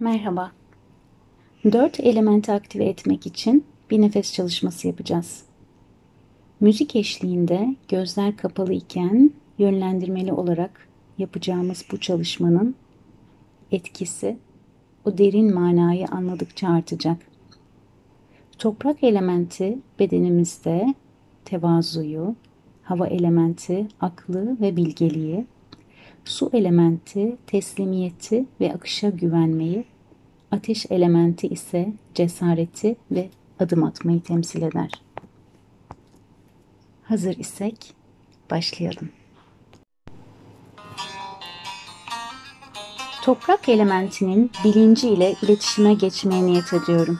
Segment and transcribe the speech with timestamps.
[0.00, 0.52] Merhaba.
[1.64, 5.42] Dört elementi aktive etmek için bir nefes çalışması yapacağız.
[6.60, 12.74] Müzik eşliğinde gözler kapalı iken yönlendirmeli olarak yapacağımız bu çalışmanın
[13.70, 14.36] etkisi
[15.04, 17.18] o derin manayı anladıkça artacak.
[18.58, 20.94] Toprak elementi bedenimizde
[21.44, 22.34] tevazuyu,
[22.82, 25.46] hava elementi aklı ve bilgeliği,
[26.30, 29.84] su elementi teslimiyeti ve akışa güvenmeyi,
[30.50, 33.28] ateş elementi ise cesareti ve
[33.60, 34.90] adım atmayı temsil eder.
[37.02, 37.94] Hazır isek
[38.50, 39.08] başlayalım.
[43.22, 47.18] Toprak elementinin bilinci ile iletişime geçmeye niyet ediyorum.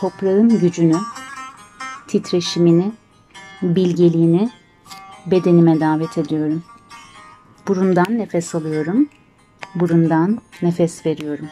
[0.00, 0.96] Toprağın gücünü,
[2.08, 2.92] titreşimini,
[3.62, 4.50] bilgeliğini
[5.26, 6.62] bedenime davet ediyorum.
[7.68, 9.08] Burundan nefes alıyorum.
[9.74, 11.48] Burundan nefes veriyorum.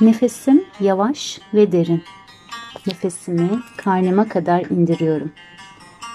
[0.00, 2.02] Nefesim yavaş ve derin.
[2.86, 5.32] Nefesimi karnıma kadar indiriyorum.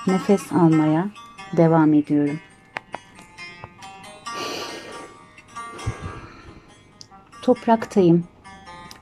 [0.08, 1.09] Nefes almaya
[1.58, 2.39] devam ediyorum.
[7.41, 8.23] Topraktayım.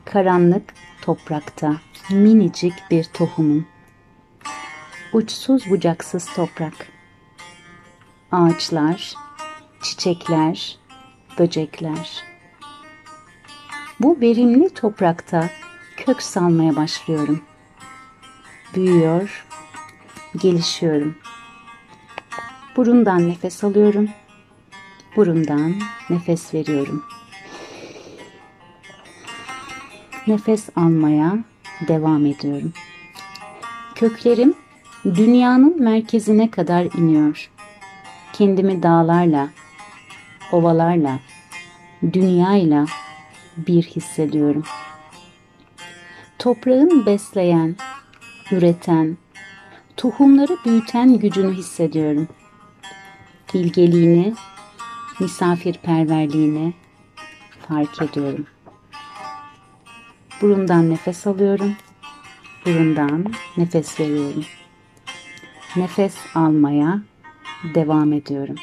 [0.05, 1.75] Karanlık toprakta
[2.09, 3.67] minicik bir tohumum.
[5.13, 6.87] Uçsuz bucaksız toprak.
[8.31, 9.15] Ağaçlar,
[9.81, 10.77] çiçekler,
[11.39, 12.23] böcekler.
[13.99, 15.49] Bu verimli toprakta
[15.97, 17.41] kök salmaya başlıyorum.
[18.75, 19.45] Büyüyor,
[20.37, 21.15] gelişiyorum.
[22.75, 24.09] Burundan nefes alıyorum.
[25.15, 25.75] Burundan
[26.09, 27.05] nefes veriyorum.
[30.27, 31.37] Nefes almaya
[31.87, 32.73] devam ediyorum.
[33.95, 34.53] Köklerim
[35.05, 37.49] dünyanın merkezine kadar iniyor.
[38.33, 39.49] Kendimi dağlarla,
[40.51, 41.19] ovalarla,
[42.13, 42.85] dünyayla
[43.57, 44.63] bir hissediyorum.
[46.39, 47.75] Toprağın besleyen,
[48.51, 49.17] üreten,
[49.97, 52.27] tohumları büyüten gücünü hissediyorum.
[53.53, 54.33] Bilgeliğini,
[55.19, 56.73] misafirperverliğini
[57.67, 58.47] fark ediyorum.
[60.45, 61.75] Burundan nefes alıyorum.
[62.65, 63.25] Burundan
[63.57, 64.45] nefes veriyorum.
[65.75, 67.01] Nefes almaya
[67.75, 68.55] devam ediyorum.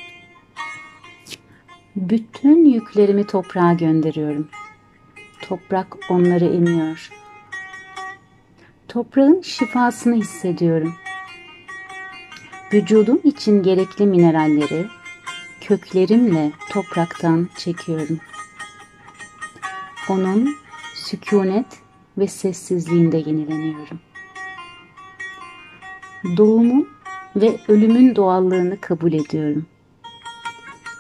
[1.97, 4.49] Bütün yüklerimi toprağa gönderiyorum.
[5.41, 7.11] Toprak onları emiyor.
[8.89, 10.95] Toprağın şifasını hissediyorum.
[12.73, 14.87] Vücudum için gerekli mineralleri
[15.61, 18.19] köklerimle topraktan çekiyorum.
[20.09, 20.62] Onun
[21.13, 21.67] sükunet
[22.19, 24.01] ve sessizliğinde yenileniyorum.
[26.37, 26.89] Doğumun
[27.37, 29.67] ve ölümün doğallığını kabul ediyorum.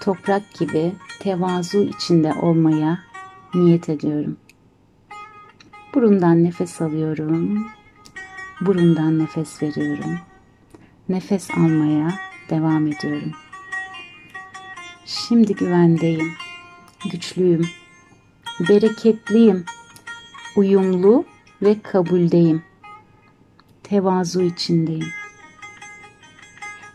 [0.00, 2.98] Toprak gibi tevazu içinde olmaya
[3.54, 4.36] niyet ediyorum.
[5.94, 7.66] Burundan nefes alıyorum.
[8.60, 10.18] Burundan nefes veriyorum.
[11.08, 12.14] Nefes almaya
[12.50, 13.32] devam ediyorum.
[15.04, 16.32] Şimdi güvendeyim.
[17.10, 17.66] Güçlüyüm.
[18.68, 19.64] Bereketliyim
[20.56, 21.24] uyumlu
[21.62, 22.62] ve kabuldeyim.
[23.82, 25.08] Tevazu içindeyim.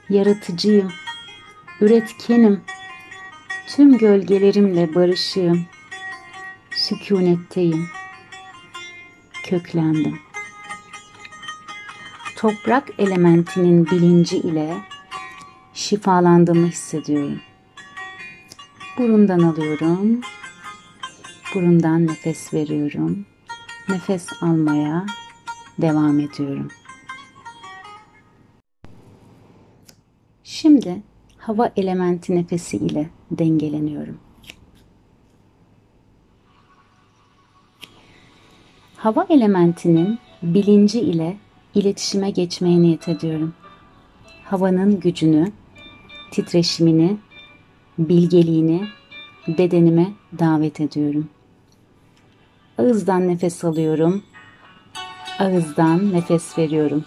[0.09, 0.91] Yaratıcıyım,
[1.81, 2.61] üretkenim,
[3.67, 5.65] tüm gölgelerimle barışığım,
[6.71, 7.87] sükunetteyim,
[9.43, 10.19] köklendim.
[12.35, 14.77] Toprak elementinin bilinci ile
[15.73, 17.39] şifalandığımı hissediyorum.
[18.97, 20.21] Burundan alıyorum,
[21.55, 23.25] burundan nefes veriyorum
[23.89, 25.05] nefes almaya
[25.81, 26.67] devam ediyorum.
[30.43, 31.01] Şimdi
[31.37, 34.17] hava elementi nefesi ile dengeleniyorum.
[38.97, 41.37] Hava elementinin bilinci ile
[41.75, 43.53] iletişime geçmeye niyet ediyorum.
[44.43, 45.51] Havanın gücünü,
[46.31, 47.17] titreşimini,
[47.99, 48.87] bilgeliğini
[49.47, 51.29] bedenime davet ediyorum.
[52.77, 54.23] Ağızdan nefes alıyorum.
[55.39, 57.05] Ağızdan nefes veriyorum.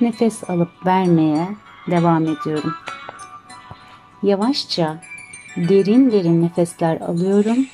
[0.00, 1.48] Nefes alıp vermeye
[1.90, 2.74] devam ediyorum.
[4.22, 5.02] Yavaşça
[5.56, 7.66] derin derin nefesler alıyorum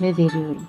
[0.00, 0.68] ve veriyorum.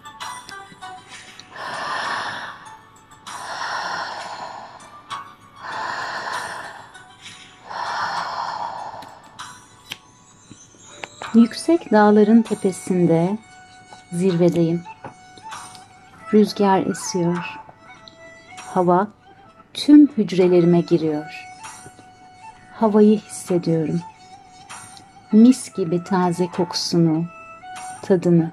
[11.40, 13.38] Yüksek dağların tepesinde
[14.12, 14.84] zirvedeyim.
[16.34, 17.60] Rüzgar esiyor.
[18.58, 19.08] Hava
[19.74, 21.46] tüm hücrelerime giriyor.
[22.74, 24.02] Havayı hissediyorum.
[25.32, 27.26] Mis gibi taze kokusunu,
[28.02, 28.52] tadını.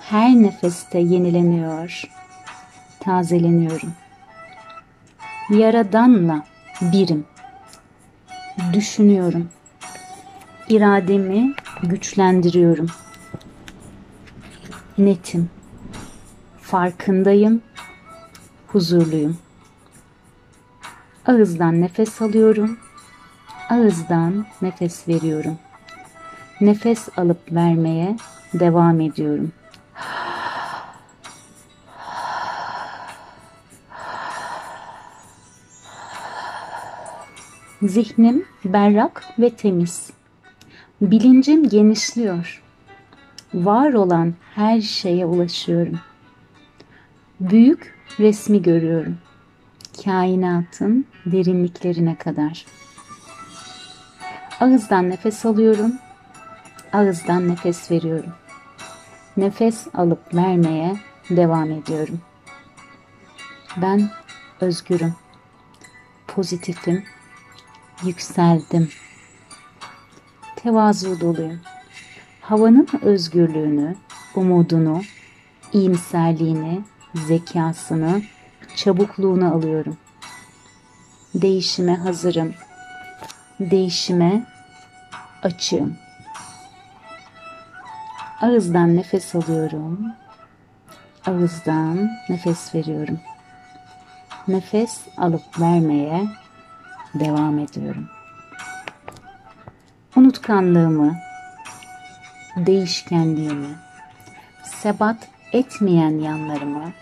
[0.00, 2.02] Her nefeste yenileniyor,
[3.00, 3.92] tazeleniyorum.
[5.50, 6.44] Yaradanla
[6.80, 7.26] birim.
[8.72, 9.48] Düşünüyorum.
[10.70, 12.86] İrademi güçlendiriyorum.
[14.98, 15.50] Netim.
[16.60, 17.62] Farkındayım.
[18.66, 19.38] Huzurluyum.
[21.26, 22.78] Ağızdan nefes alıyorum.
[23.70, 25.58] Ağızdan nefes veriyorum.
[26.60, 28.16] Nefes alıp vermeye
[28.54, 29.52] devam ediyorum.
[37.82, 40.19] Zihnim berrak ve temiz.
[41.00, 42.62] Bilincim genişliyor.
[43.54, 46.00] Var olan her şeye ulaşıyorum.
[47.40, 49.18] Büyük resmi görüyorum.
[50.04, 52.66] Kainatın derinliklerine kadar.
[54.60, 55.92] Ağızdan nefes alıyorum.
[56.92, 58.32] Ağızdan nefes veriyorum.
[59.36, 60.96] Nefes alıp vermeye
[61.30, 62.20] devam ediyorum.
[63.76, 64.10] Ben
[64.60, 65.14] özgürüm.
[66.26, 67.04] Pozitifim
[68.04, 68.88] yükseldim.
[70.62, 71.60] Tevazu doluyum.
[72.40, 73.96] Havanın özgürlüğünü,
[74.34, 75.02] umudunu,
[75.72, 76.80] iyimserliğini,
[77.14, 78.22] zekasını,
[78.76, 79.96] çabukluğunu alıyorum.
[81.34, 82.54] Değişime hazırım.
[83.60, 84.46] Değişime
[85.42, 85.96] açığım.
[88.40, 90.12] Ağızdan nefes alıyorum.
[91.26, 93.20] Ağızdan nefes veriyorum.
[94.48, 96.28] Nefes alıp vermeye
[97.14, 98.08] devam ediyorum.
[100.16, 101.18] Unutkanlığımı,
[102.56, 103.76] değişkenliğimi,
[104.64, 106.92] sebat etmeyen yanlarımı,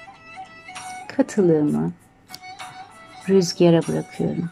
[1.17, 1.93] katılığımı
[3.29, 4.51] rüzgara bırakıyorum.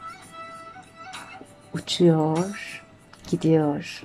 [1.74, 2.84] Uçuyor,
[3.30, 4.02] gidiyor,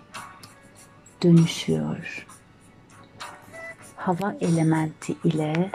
[1.24, 2.28] dönüşüyor.
[3.96, 5.72] Hava elementi ile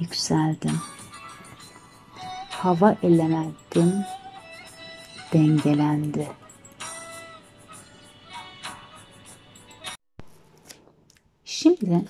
[0.00, 0.80] yükseldim.
[2.50, 3.94] Hava elementim
[5.32, 6.39] dengelendi.
[11.62, 12.04] Şimdi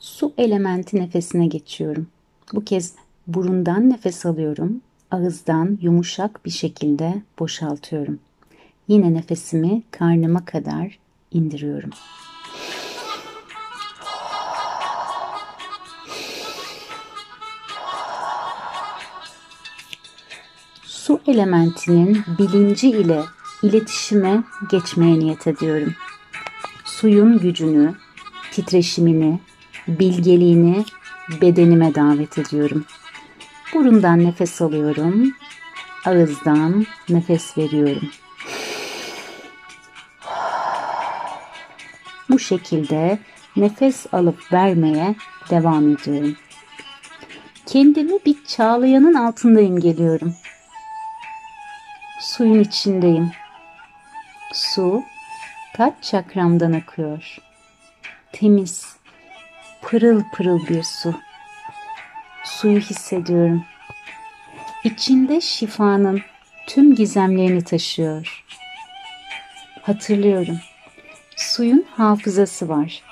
[0.00, 2.06] su elementi nefesine geçiyorum.
[2.52, 2.92] Bu kez
[3.26, 4.80] burundan nefes alıyorum.
[5.10, 8.18] Ağızdan yumuşak bir şekilde boşaltıyorum.
[8.88, 10.98] Yine nefesimi karnıma kadar
[11.30, 11.90] indiriyorum.
[20.84, 23.22] su elementinin bilinci ile
[23.62, 25.94] iletişime geçmeye niyet ediyorum.
[26.84, 27.94] Suyun gücünü,
[28.54, 29.40] titreşimini,
[29.88, 30.84] bilgeliğini
[31.40, 32.84] bedenime davet ediyorum.
[33.74, 35.34] Burundan nefes alıyorum.
[36.06, 38.10] Ağızdan nefes veriyorum.
[42.30, 43.18] Bu şekilde
[43.56, 45.14] nefes alıp vermeye
[45.50, 46.36] devam ediyorum.
[47.66, 50.34] Kendimi bir çağlayanın altındayım geliyorum
[52.24, 53.30] suyun içindeyim.
[54.52, 55.02] Su
[55.74, 57.38] taç çakramdan akıyor.
[58.34, 58.96] Temiz,
[59.82, 61.14] pırıl pırıl bir su.
[62.44, 63.64] Suyu hissediyorum.
[64.84, 66.20] İçinde şifanın
[66.66, 68.44] tüm gizemlerini taşıyor.
[69.82, 70.58] Hatırlıyorum.
[71.36, 73.02] Suyun hafızası var.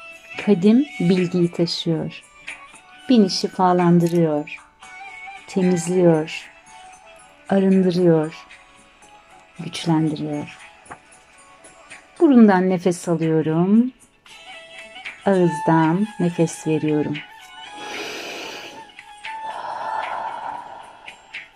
[0.47, 2.23] Kadim bilgiyi taşıyor.
[3.09, 4.57] Beni şifalandırıyor.
[5.47, 6.51] Temizliyor.
[7.49, 8.47] Arındırıyor
[9.59, 10.59] güçlendiriyor.
[12.21, 13.93] Burundan nefes alıyorum.
[15.27, 17.17] Ağızdan nefes veriyorum.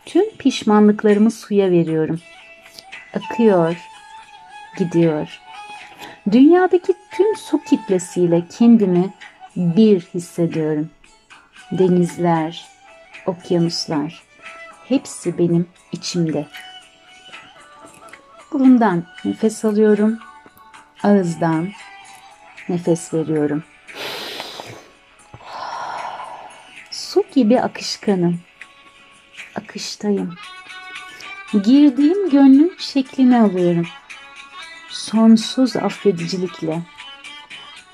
[0.07, 2.21] Tüm pişmanlıklarımı suya veriyorum.
[3.15, 3.77] Akıyor,
[4.79, 5.41] gidiyor.
[6.33, 9.15] Dünyadaki tüm su kitlesiyle kendimi
[9.57, 10.91] bir hissediyorum.
[11.73, 12.67] Denizler,
[13.27, 14.23] okyanuslar
[14.89, 16.47] hepsi benim içimde.
[18.53, 20.19] Burundan nefes alıyorum.
[21.03, 21.69] Ağızdan
[22.69, 23.65] nefes veriyorum.
[26.91, 28.41] Su gibi akışkanım.
[29.55, 30.35] Akıştayım.
[31.53, 33.87] Girdiğim gönlün şeklini alıyorum.
[34.89, 36.83] Sonsuz affedicilikle.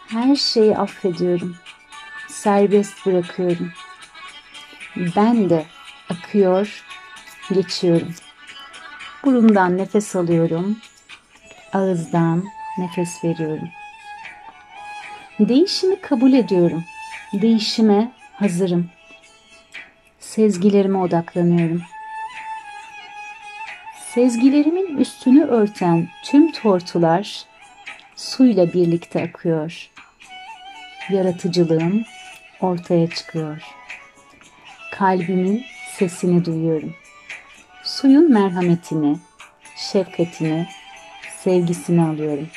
[0.09, 1.57] Her şeyi affediyorum.
[2.29, 3.73] Serbest bırakıyorum.
[5.17, 5.67] Ben de
[6.09, 6.85] akıyor,
[7.55, 8.15] geçiyorum.
[9.25, 10.79] Burundan nefes alıyorum.
[11.73, 12.45] Ağızdan
[12.79, 13.69] nefes veriyorum.
[15.49, 16.85] Değişimi kabul ediyorum.
[17.33, 18.91] Değişime hazırım.
[20.21, 21.83] Sezgilerime odaklanıyorum.
[24.15, 27.45] Sezgilerimin üstünü örten tüm tortular
[28.17, 29.91] suyla birlikte akıyor.
[31.11, 32.05] Yaratıcılığım
[32.61, 33.63] ortaya çıkıyor.
[34.93, 35.65] Kalbimin
[35.99, 36.95] sesini duyuyorum.
[37.85, 39.19] Suyun merhametini,
[39.77, 40.67] şefkatini,
[41.39, 42.49] sevgisini alıyorum.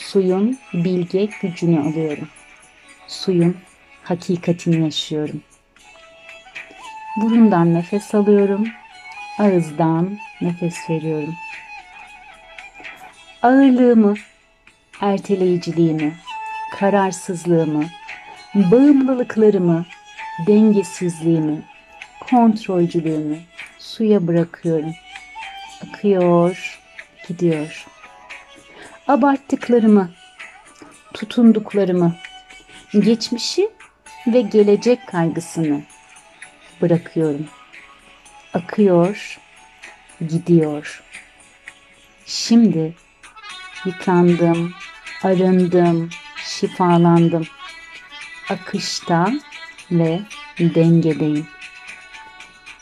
[0.00, 2.28] Suyun bilge gücünü alıyorum.
[3.08, 3.56] Suyun
[4.04, 5.42] hakikatini yaşıyorum.
[7.16, 8.68] Burundan nefes alıyorum.
[9.38, 11.34] Ağızdan nefes veriyorum.
[13.42, 14.14] Ağırlığımı,
[15.00, 16.12] erteleyiciliğimi,
[16.78, 17.84] kararsızlığımı,
[18.54, 19.86] bağımlılıklarımı,
[20.46, 21.62] dengesizliğimi,
[22.20, 23.38] kontrolcülüğümü
[23.78, 24.94] suya bırakıyorum.
[25.82, 26.80] Akıyor,
[27.28, 27.86] gidiyor.
[29.10, 30.10] Abarttıklarımı,
[31.14, 32.14] tutunduklarımı,
[32.92, 33.70] geçmişi
[34.26, 35.82] ve gelecek kaygısını
[36.82, 37.46] bırakıyorum.
[38.54, 39.38] Akıyor,
[40.28, 41.02] gidiyor.
[42.26, 42.94] Şimdi
[43.84, 44.72] yıkandım,
[45.22, 46.10] arındım,
[46.44, 47.46] şifalandım.
[48.50, 49.32] Akışta
[49.90, 50.20] ve
[50.58, 51.46] dengedeyim.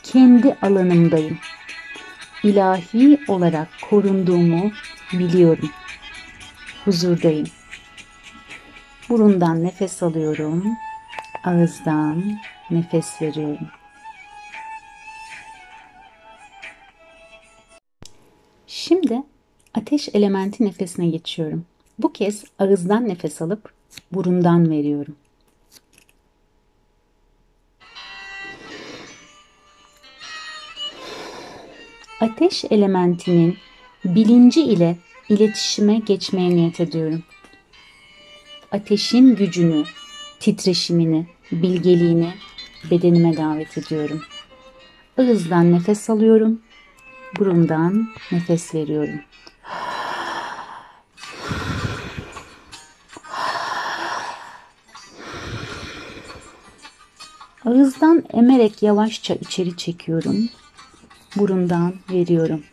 [0.03, 1.37] Kendi alanımdayım.
[2.43, 4.71] İlahi olarak korunduğumu
[5.13, 5.69] biliyorum.
[6.85, 7.47] Huzurdayım.
[9.09, 10.63] Burundan nefes alıyorum.
[11.43, 12.23] Ağızdan
[12.71, 13.67] nefes veriyorum.
[18.67, 19.23] Şimdi
[19.73, 21.65] ateş elementi nefesine geçiyorum.
[21.99, 23.71] Bu kez ağızdan nefes alıp
[24.11, 25.15] burundan veriyorum.
[32.21, 33.57] Ateş elementinin
[34.05, 34.97] bilinci ile
[35.29, 37.23] iletişime geçmeye niyet ediyorum.
[38.71, 39.83] Ateşin gücünü,
[40.39, 42.33] titreşimini, bilgeliğini
[42.91, 44.21] bedenime davet ediyorum.
[45.17, 46.61] Ağızdan nefes alıyorum,
[47.39, 49.21] burundan nefes veriyorum.
[57.65, 60.49] Ağızdan emerek yavaşça içeri çekiyorum.
[61.35, 62.63] Burundan veriyorum.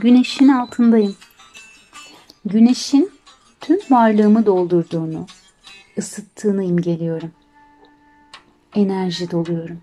[0.00, 1.16] Güneşin altındayım.
[2.44, 3.10] Güneşin
[3.60, 5.26] tüm varlığımı doldurduğunu,
[5.98, 7.32] ısıttığını imgeliyorum.
[8.74, 9.80] Enerji doluyorum.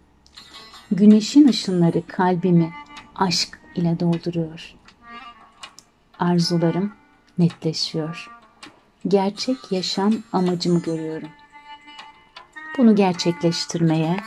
[0.92, 2.74] Güneşin ışınları kalbimi
[3.16, 4.76] aşk ile dolduruyor.
[6.20, 6.94] Arzularım
[7.38, 8.32] netleşiyor.
[9.08, 11.30] Gerçek yaşam amacımı görüyorum.
[12.78, 14.18] Bunu gerçekleştirmeye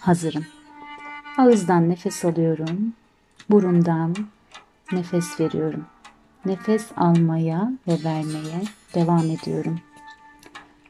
[0.00, 0.46] hazırım.
[1.38, 2.92] Ağızdan nefes alıyorum.
[3.50, 4.16] Burundan
[4.92, 5.86] nefes veriyorum.
[6.44, 8.62] Nefes almaya ve vermeye
[8.94, 9.80] devam ediyorum.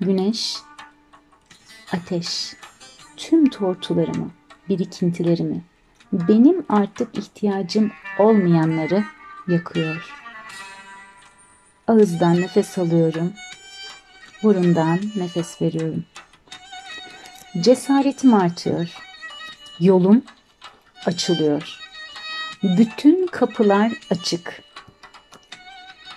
[0.01, 0.57] Güneş,
[1.93, 2.57] ateş,
[3.17, 4.31] tüm tortularımı,
[4.69, 5.63] birikintilerimi,
[6.13, 9.05] benim artık ihtiyacım olmayanları
[9.49, 10.15] yakıyor.
[11.87, 13.33] Ağızdan nefes alıyorum.
[14.43, 16.05] Burundan nefes veriyorum.
[17.61, 18.95] Cesaretim artıyor.
[19.81, 20.23] Yolum
[21.07, 21.88] açılıyor.
[22.63, 24.63] Bütün kapılar açık.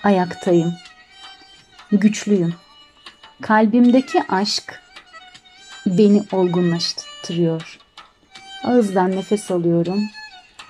[0.03, 0.73] Ayaktayım.
[1.91, 2.53] Güçlüyüm.
[3.41, 4.79] Kalbimdeki aşk
[5.85, 7.79] beni olgunlaştırıyor.
[8.63, 10.01] Ağızdan nefes alıyorum.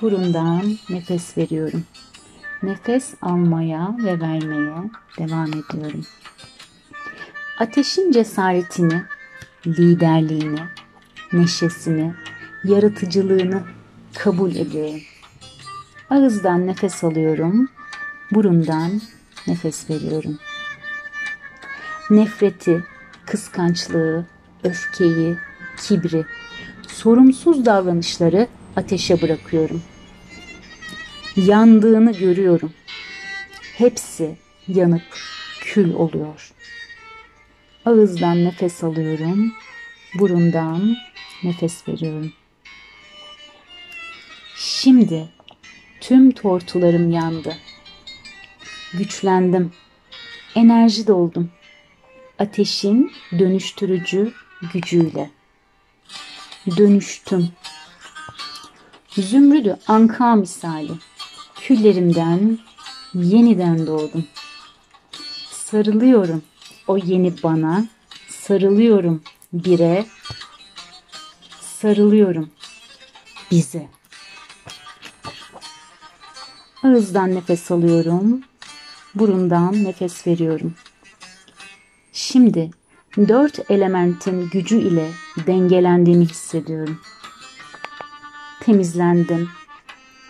[0.02, 1.86] Burundan nefes veriyorum.
[2.64, 6.06] Nefes almaya ve vermeye devam ediyorum.
[7.60, 9.04] Ateşin cesaretini,
[9.68, 10.62] liderliğini,
[11.34, 12.14] neşesini,
[12.64, 13.64] yaratıcılığını
[14.14, 15.02] kabul ediyorum.
[16.12, 17.70] Ağızdan nefes alıyorum,
[18.32, 19.02] burundan
[19.48, 20.40] nefes veriyorum.
[22.10, 22.84] Nefreti,
[23.26, 24.26] kıskançlığı,
[24.64, 25.38] öfkeyi,
[25.78, 26.26] kibri,
[26.88, 29.84] sorumsuz davranışları ateşe bırakıyorum.
[31.36, 32.74] Yandığını görüyorum.
[33.78, 34.38] Hepsi
[34.68, 35.18] yanıp
[35.62, 36.52] kül oluyor.
[37.86, 39.54] Ağızdan nefes alıyorum.
[40.20, 40.96] Burundan
[41.44, 42.34] nefes veriyorum.
[44.56, 45.30] Şimdi
[46.02, 47.58] tüm tortularım yandı.
[48.94, 49.72] Güçlendim.
[50.56, 51.50] Enerji doldum.
[52.40, 54.34] Ateşin dönüştürücü
[54.74, 55.30] gücüyle.
[56.78, 57.50] Dönüştüm.
[59.10, 60.92] Zümrüdü anka misali.
[61.56, 62.60] Küllerimden
[63.14, 64.26] yeniden doğdum.
[65.52, 66.44] Sarılıyorum
[66.88, 67.86] o yeni bana.
[68.30, 70.06] Sarılıyorum bire.
[71.62, 72.50] Sarılıyorum
[73.52, 74.01] bize.
[76.84, 78.42] Ağızdan nefes alıyorum.
[79.16, 80.74] burundan nefes veriyorum.
[82.14, 82.72] Şimdi
[83.18, 85.12] dört elementin gücü ile
[85.48, 87.00] dengelendiğimi hissediyorum.
[88.60, 89.50] Temizlendim,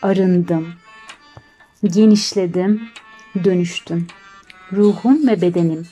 [0.01, 0.73] arındım,
[1.83, 2.81] genişledim,
[3.43, 4.07] dönüştüm.
[4.73, 5.87] Ruhum ve bedenim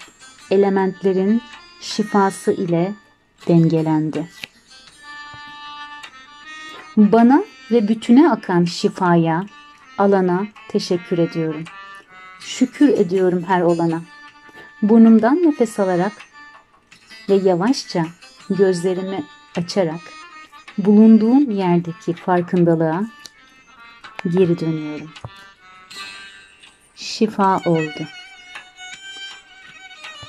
[0.52, 1.42] elementlerin
[1.82, 2.94] şifası ile
[3.48, 4.30] dengelendi.
[6.98, 9.46] Bana ve bütüne akan şifaya,
[10.00, 11.64] alana teşekkür ediyorum.
[12.40, 14.02] Şükür ediyorum her olana.
[14.82, 16.12] Burnumdan nefes alarak
[17.30, 18.06] ve yavaşça
[18.50, 19.24] gözlerimi
[19.58, 20.02] açarak
[20.78, 23.06] bulunduğum yerdeki farkındalığa
[24.24, 25.10] geri dönüyorum.
[26.96, 28.19] Şifa oldu.